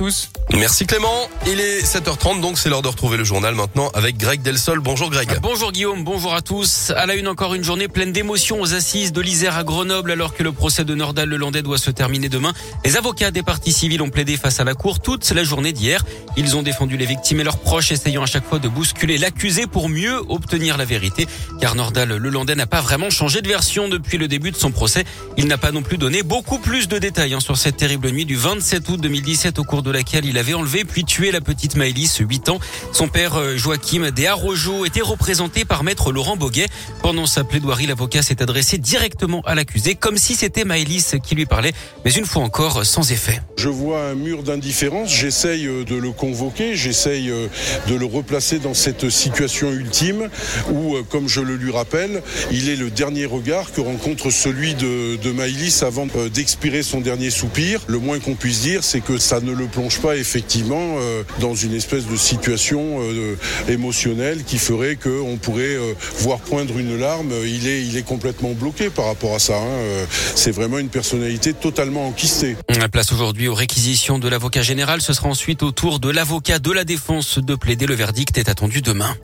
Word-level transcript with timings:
tous. 0.00 0.30
Merci 0.54 0.86
Clément. 0.86 1.28
Il 1.46 1.60
est 1.60 1.82
7h30, 1.82 2.40
donc 2.40 2.58
c'est 2.58 2.70
l'heure 2.70 2.80
de 2.80 2.88
retrouver 2.88 3.18
le 3.18 3.24
journal 3.24 3.54
maintenant 3.54 3.90
avec 3.92 4.16
Greg 4.16 4.40
Delsol. 4.40 4.80
Bonjour 4.80 5.10
Greg. 5.10 5.38
Bonjour 5.42 5.72
Guillaume, 5.72 6.04
bonjour 6.04 6.34
à 6.34 6.40
tous. 6.40 6.90
À 6.96 7.04
la 7.04 7.16
une 7.16 7.28
encore 7.28 7.52
une 7.54 7.62
journée 7.62 7.86
pleine 7.86 8.10
d'émotions 8.10 8.62
aux 8.62 8.72
assises 8.72 9.12
de 9.12 9.20
l'Isère 9.20 9.58
à 9.58 9.62
Grenoble 9.62 10.10
alors 10.10 10.34
que 10.34 10.42
le 10.42 10.52
procès 10.52 10.86
de 10.86 10.94
Nordal 10.94 11.28
Lelandais 11.28 11.60
doit 11.60 11.76
se 11.76 11.90
terminer 11.90 12.30
demain. 12.30 12.54
Les 12.82 12.96
avocats 12.96 13.30
des 13.30 13.42
parties 13.42 13.74
civiles 13.74 14.00
ont 14.00 14.08
plaidé 14.08 14.38
face 14.38 14.58
à 14.58 14.64
la 14.64 14.72
cour 14.72 15.00
toute 15.00 15.30
la 15.32 15.44
journée 15.44 15.72
d'hier. 15.72 16.02
Ils 16.38 16.56
ont 16.56 16.62
défendu 16.62 16.96
les 16.96 17.06
victimes 17.06 17.40
et 17.40 17.44
leurs 17.44 17.58
proches 17.58 17.92
essayant 17.92 18.22
à 18.22 18.26
chaque 18.26 18.48
fois 18.48 18.58
de 18.58 18.68
bousculer 18.68 19.18
l'accusé 19.18 19.66
pour 19.66 19.90
mieux 19.90 20.22
obtenir 20.30 20.78
la 20.78 20.86
vérité. 20.86 21.26
Car 21.60 21.74
Nordal 21.74 22.08
Lelandais 22.16 22.54
n'a 22.54 22.66
pas 22.66 22.80
vraiment 22.80 23.10
changé 23.10 23.42
de 23.42 23.48
version 23.48 23.88
depuis 23.88 24.16
le 24.16 24.28
début 24.28 24.50
de 24.50 24.56
son 24.56 24.70
procès. 24.70 25.04
Il 25.36 25.46
n'a 25.46 25.58
pas 25.58 25.72
non 25.72 25.82
plus 25.82 25.98
donné 25.98 26.22
beaucoup 26.22 26.58
plus 26.58 26.88
de 26.88 26.96
détails 26.96 27.34
hein, 27.34 27.40
sur 27.40 27.58
cette 27.58 27.76
terrible 27.76 28.10
nuit 28.10 28.24
du 28.24 28.36
27 28.36 28.88
août 28.88 28.98
2017 28.98 29.58
au 29.58 29.64
cours 29.64 29.82
de 29.82 29.89
laquelle 29.92 30.24
il 30.24 30.38
avait 30.38 30.54
enlevé 30.54 30.84
puis 30.84 31.04
tué 31.04 31.30
la 31.30 31.40
petite 31.40 31.76
Maëlys, 31.76 32.18
8 32.18 32.48
ans. 32.50 32.58
Son 32.92 33.08
père, 33.08 33.36
euh, 33.36 33.56
Joachim 33.56 34.10
Desarrojo, 34.10 34.84
était 34.84 35.00
représenté 35.00 35.64
par 35.64 35.84
maître 35.84 36.12
Laurent 36.12 36.36
Boguet. 36.36 36.66
Pendant 37.02 37.26
sa 37.26 37.44
plaidoirie, 37.44 37.86
l'avocat 37.86 38.22
s'est 38.22 38.42
adressé 38.42 38.78
directement 38.78 39.42
à 39.46 39.54
l'accusé, 39.54 39.94
comme 39.94 40.16
si 40.16 40.34
c'était 40.34 40.64
Maëlys 40.64 41.16
qui 41.22 41.34
lui 41.34 41.46
parlait, 41.46 41.72
mais 42.04 42.12
une 42.12 42.26
fois 42.26 42.42
encore, 42.42 42.84
sans 42.84 43.10
effet. 43.12 43.40
Je 43.56 43.68
vois 43.68 44.02
un 44.04 44.14
mur 44.14 44.42
d'indifférence, 44.42 45.10
j'essaye 45.10 45.66
euh, 45.66 45.84
de 45.84 45.96
le 45.96 46.12
convoquer, 46.12 46.76
j'essaye 46.76 47.30
euh, 47.30 47.48
de 47.88 47.94
le 47.94 48.06
replacer 48.06 48.58
dans 48.58 48.74
cette 48.74 49.10
situation 49.10 49.70
ultime 49.70 50.28
où, 50.72 50.96
comme 51.10 51.28
je 51.28 51.40
le 51.40 51.56
lui 51.56 51.72
rappelle, 51.72 52.22
il 52.50 52.68
est 52.68 52.76
le 52.76 52.90
dernier 52.90 53.26
regard 53.26 53.72
que 53.72 53.80
rencontre 53.80 54.30
celui 54.30 54.74
de, 54.74 55.16
de 55.16 55.32
Maëlys 55.32 55.82
avant 55.82 56.06
d'expirer 56.32 56.82
son 56.82 57.00
dernier 57.00 57.30
soupir. 57.30 57.80
Le 57.86 57.98
moins 57.98 58.18
qu'on 58.18 58.34
puisse 58.34 58.60
dire, 58.60 58.84
c'est 58.84 59.00
que 59.00 59.18
ça 59.18 59.40
ne 59.40 59.52
le 59.52 59.66
plonge 59.66 59.79
pas 59.88 60.16
effectivement 60.16 60.96
euh, 60.98 61.22
dans 61.40 61.54
une 61.54 61.74
espèce 61.74 62.06
de 62.06 62.16
situation 62.16 63.00
euh, 63.00 63.36
émotionnelle 63.68 64.44
qui 64.44 64.58
ferait 64.58 64.96
qu'on 64.96 65.36
pourrait 65.36 65.76
euh, 65.76 65.94
voir 66.18 66.38
poindre 66.38 66.78
une 66.78 66.98
larme. 66.98 67.32
Il 67.44 67.66
est, 67.66 67.82
il 67.82 67.96
est 67.96 68.02
complètement 68.02 68.52
bloqué 68.52 68.90
par 68.90 69.06
rapport 69.06 69.34
à 69.34 69.38
ça. 69.38 69.56
Hein. 69.56 70.06
C'est 70.34 70.50
vraiment 70.50 70.78
une 70.78 70.88
personnalité 70.88 71.54
totalement 71.54 72.06
enquistée. 72.06 72.56
La 72.68 72.88
place 72.88 73.12
aujourd'hui 73.12 73.48
aux 73.48 73.54
réquisitions 73.54 74.18
de 74.18 74.28
l'avocat 74.28 74.62
général. 74.62 75.00
Ce 75.00 75.12
sera 75.12 75.28
ensuite 75.28 75.62
au 75.62 75.70
tour 75.70 75.98
de 75.98 76.10
l'avocat 76.10 76.58
de 76.58 76.72
la 76.72 76.84
défense 76.84 77.38
de 77.38 77.54
plaider. 77.54 77.86
Le 77.86 77.94
verdict 77.94 78.36
est 78.38 78.48
attendu 78.48 78.82
demain. 78.82 79.16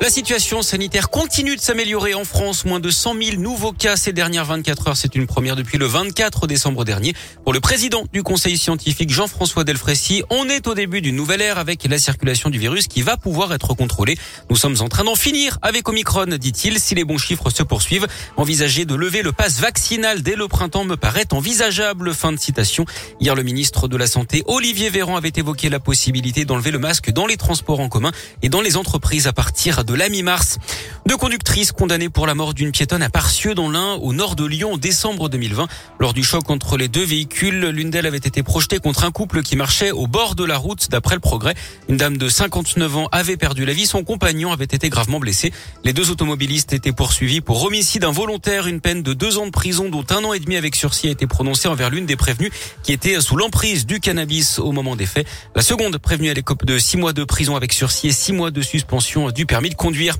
La 0.00 0.10
situation 0.10 0.62
sanitaire 0.62 1.10
continue 1.10 1.54
de 1.54 1.60
s'améliorer 1.60 2.14
en 2.14 2.24
France. 2.24 2.64
Moins 2.64 2.80
de 2.80 2.90
100 2.90 3.14
000 3.22 3.36
nouveaux 3.40 3.72
cas 3.72 3.96
ces 3.96 4.12
dernières 4.12 4.44
24 4.44 4.88
heures. 4.88 4.96
C'est 4.96 5.14
une 5.14 5.28
première 5.28 5.54
depuis 5.54 5.78
le 5.78 5.86
24 5.86 6.48
décembre 6.48 6.84
dernier. 6.84 7.14
Pour 7.44 7.52
le 7.52 7.60
président 7.60 8.04
du 8.12 8.24
conseil 8.24 8.58
scientifique 8.58 9.10
Jean-François 9.10 9.62
Delfrécy, 9.62 10.24
on 10.28 10.48
est 10.48 10.66
au 10.66 10.74
début 10.74 11.02
d'une 11.02 11.14
nouvelle 11.14 11.40
ère 11.40 11.58
avec 11.58 11.84
la 11.84 11.98
circulation 11.98 12.50
du 12.50 12.58
virus 12.58 12.88
qui 12.88 13.02
va 13.02 13.16
pouvoir 13.16 13.54
être 13.54 13.74
contrôlée. 13.74 14.18
Nous 14.50 14.56
sommes 14.56 14.76
en 14.80 14.88
train 14.88 15.04
d'en 15.04 15.14
finir 15.14 15.58
avec 15.62 15.88
Omicron, 15.88 16.26
dit-il. 16.26 16.80
Si 16.80 16.96
les 16.96 17.04
bons 17.04 17.18
chiffres 17.18 17.50
se 17.50 17.62
poursuivent, 17.62 18.08
envisager 18.36 18.84
de 18.84 18.96
lever 18.96 19.22
le 19.22 19.30
pass 19.30 19.60
vaccinal 19.60 20.22
dès 20.22 20.34
le 20.34 20.48
printemps 20.48 20.84
me 20.84 20.96
paraît 20.96 21.32
envisageable. 21.32 22.12
Fin 22.12 22.32
de 22.32 22.38
citation. 22.38 22.86
Hier, 23.20 23.36
le 23.36 23.44
ministre 23.44 23.86
de 23.86 23.96
la 23.96 24.08
Santé, 24.08 24.42
Olivier 24.46 24.90
Véran, 24.90 25.16
avait 25.16 25.32
évoqué 25.36 25.68
la 25.68 25.78
possibilité 25.78 26.44
d'enlever 26.44 26.72
le 26.72 26.80
masque 26.80 27.12
dans 27.12 27.26
les 27.26 27.36
transports 27.36 27.78
en 27.78 27.88
commun 27.88 28.10
et 28.42 28.48
dans 28.48 28.60
les 28.60 28.76
entreprises 28.76 29.28
à 29.28 29.32
partir 29.32 29.81
de 29.84 29.94
la 29.94 30.08
mi-mars. 30.08 30.58
Deux 31.06 31.16
conductrices 31.16 31.72
condamnées 31.72 32.08
pour 32.08 32.26
la 32.26 32.34
mort 32.34 32.54
d'une 32.54 32.70
piétonne 32.70 33.02
à 33.02 33.10
Parcieux 33.10 33.54
dans 33.54 33.68
l'Ain, 33.68 33.94
au 33.94 34.12
nord 34.12 34.36
de 34.36 34.44
Lyon, 34.44 34.74
en 34.74 34.76
décembre 34.76 35.28
2020. 35.28 35.66
Lors 35.98 36.14
du 36.14 36.22
choc 36.22 36.48
entre 36.48 36.76
les 36.76 36.88
deux 36.88 37.04
véhicules, 37.04 37.66
l'une 37.70 37.90
d'elles 37.90 38.06
avait 38.06 38.18
été 38.18 38.42
projetée 38.42 38.78
contre 38.78 39.04
un 39.04 39.10
couple 39.10 39.42
qui 39.42 39.56
marchait 39.56 39.90
au 39.90 40.06
bord 40.06 40.36
de 40.36 40.44
la 40.44 40.56
route, 40.56 40.88
d'après 40.90 41.16
le 41.16 41.20
progrès. 41.20 41.54
Une 41.88 41.96
dame 41.96 42.16
de 42.16 42.28
59 42.28 42.96
ans 42.96 43.08
avait 43.10 43.36
perdu 43.36 43.64
la 43.64 43.72
vie, 43.72 43.86
son 43.86 44.04
compagnon 44.04 44.52
avait 44.52 44.64
été 44.64 44.88
gravement 44.88 45.18
blessé. 45.18 45.52
Les 45.82 45.92
deux 45.92 46.10
automobilistes 46.10 46.72
étaient 46.72 46.92
poursuivis 46.92 47.40
pour 47.40 47.62
homicide 47.64 48.04
involontaire, 48.04 48.68
une 48.68 48.80
peine 48.80 49.02
de 49.02 49.12
deux 49.12 49.38
ans 49.38 49.46
de 49.46 49.50
prison, 49.50 49.88
dont 49.88 50.04
un 50.10 50.22
an 50.22 50.32
et 50.32 50.40
demi 50.40 50.56
avec 50.56 50.76
sursis 50.76 51.08
a 51.08 51.10
été 51.10 51.26
prononcée 51.26 51.66
envers 51.66 51.90
l'une 51.90 52.06
des 52.06 52.16
prévenues 52.16 52.52
qui 52.84 52.92
était 52.92 53.20
sous 53.20 53.36
l'emprise 53.36 53.86
du 53.86 53.98
cannabis 53.98 54.60
au 54.60 54.70
moment 54.70 54.94
des 54.94 55.06
faits. 55.06 55.26
La 55.56 55.62
seconde 55.62 55.98
prévenue 55.98 56.30
à 56.30 56.34
l'écope 56.34 56.64
de 56.64 56.78
six 56.78 56.96
mois 56.96 57.12
de 57.12 57.24
prison 57.24 57.56
avec 57.56 57.72
sursis 57.72 58.06
et 58.06 58.12
six 58.12 58.32
mois 58.32 58.50
de 58.50 58.62
suspension 58.62 59.30
du 59.30 59.46
permis 59.46 59.70
conduire. 59.74 60.16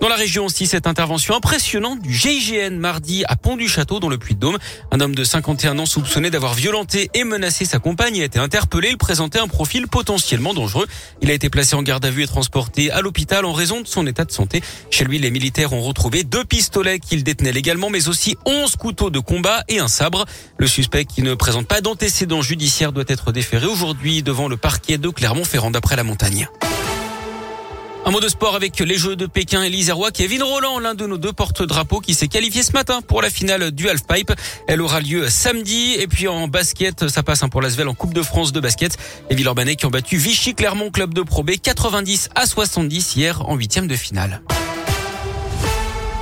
Dans 0.00 0.08
la 0.08 0.16
région 0.16 0.44
aussi, 0.44 0.66
cette 0.66 0.86
intervention 0.86 1.34
impressionnante 1.34 2.02
du 2.02 2.12
GIGN 2.12 2.76
mardi 2.78 3.24
à 3.28 3.36
Pont-du-Château 3.36 3.98
dans 3.98 4.10
le 4.10 4.18
Puy-de-Dôme. 4.18 4.58
Un 4.92 5.00
homme 5.00 5.14
de 5.14 5.24
51 5.24 5.78
ans 5.78 5.86
soupçonné 5.86 6.30
d'avoir 6.30 6.52
violenté 6.52 7.10
et 7.14 7.24
menacé 7.24 7.64
sa 7.64 7.78
compagne 7.78 8.20
a 8.20 8.24
été 8.24 8.38
interpellé. 8.38 8.88
Il 8.90 8.98
présentait 8.98 9.38
un 9.38 9.48
profil 9.48 9.88
potentiellement 9.88 10.52
dangereux. 10.52 10.86
Il 11.22 11.30
a 11.30 11.34
été 11.34 11.48
placé 11.48 11.76
en 11.76 11.82
garde 11.82 12.04
à 12.04 12.10
vue 12.10 12.22
et 12.22 12.26
transporté 12.26 12.90
à 12.90 13.00
l'hôpital 13.00 13.46
en 13.46 13.52
raison 13.52 13.80
de 13.80 13.86
son 13.86 14.06
état 14.06 14.26
de 14.26 14.32
santé. 14.32 14.60
Chez 14.90 15.04
lui, 15.04 15.18
les 15.18 15.30
militaires 15.30 15.72
ont 15.72 15.82
retrouvé 15.82 16.24
deux 16.24 16.44
pistolets 16.44 16.98
qu'il 16.98 17.24
détenait 17.24 17.52
légalement, 17.52 17.88
mais 17.88 18.08
aussi 18.08 18.36
11 18.44 18.76
couteaux 18.76 19.10
de 19.10 19.18
combat 19.18 19.64
et 19.68 19.78
un 19.78 19.88
sabre. 19.88 20.26
Le 20.58 20.66
suspect 20.66 21.06
qui 21.06 21.22
ne 21.22 21.34
présente 21.34 21.66
pas 21.66 21.80
d'antécédents 21.80 22.42
judiciaires 22.42 22.92
doit 22.92 23.04
être 23.08 23.32
déféré 23.32 23.66
aujourd'hui 23.66 24.22
devant 24.22 24.48
le 24.48 24.58
parquet 24.58 24.98
de 24.98 25.08
Clermont-Ferrand 25.08 25.70
d'après 25.70 25.96
la 25.96 26.04
montagne. 26.04 26.48
Un 28.06 28.12
mot 28.12 28.20
de 28.20 28.28
sport 28.28 28.54
avec 28.54 28.78
les 28.78 28.96
Jeux 28.96 29.16
de 29.16 29.26
Pékin 29.26 29.64
et 29.64 29.68
l'Isérois. 29.68 30.12
Kevin 30.12 30.40
Roland, 30.40 30.78
l'un 30.78 30.94
de 30.94 31.08
nos 31.08 31.18
deux 31.18 31.32
porte-drapeaux 31.32 31.98
qui 31.98 32.14
s'est 32.14 32.28
qualifié 32.28 32.62
ce 32.62 32.70
matin 32.70 33.02
pour 33.02 33.20
la 33.20 33.30
finale 33.30 33.72
du 33.72 33.88
halfpipe. 33.88 34.32
Elle 34.68 34.80
aura 34.80 35.00
lieu 35.00 35.28
samedi. 35.28 35.96
Et 35.98 36.06
puis 36.06 36.28
en 36.28 36.46
basket, 36.46 37.08
ça 37.08 37.24
passe 37.24 37.42
hein, 37.42 37.48
pour 37.48 37.62
l'Asvel 37.62 37.88
en 37.88 37.94
Coupe 37.94 38.14
de 38.14 38.22
France 38.22 38.52
de 38.52 38.60
basket. 38.60 38.96
Les 39.28 39.34
Villeurbanais 39.34 39.74
qui 39.74 39.86
ont 39.86 39.90
battu 39.90 40.18
Vichy 40.18 40.54
Clermont 40.54 40.92
Club 40.92 41.14
de 41.14 41.22
Pro 41.22 41.42
B 41.42 41.56
90 41.60 42.28
à 42.36 42.46
70 42.46 43.16
hier 43.16 43.42
en 43.48 43.56
huitième 43.56 43.88
de 43.88 43.96
finale. 43.96 44.40